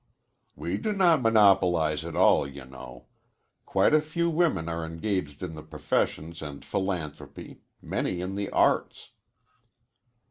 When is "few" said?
4.01-4.31